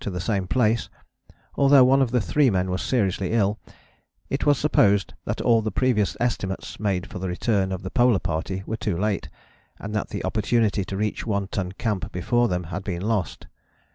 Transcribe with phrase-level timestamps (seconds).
[0.01, 0.89] to the same place,
[1.53, 3.59] although one of the three men was seriously ill;
[4.31, 8.17] it was supposed that all the previous estimates made for the return of the Polar
[8.17, 9.29] Party were too late,
[9.77, 13.45] and that the opportunity to reach One Ton Camp before them had been lost.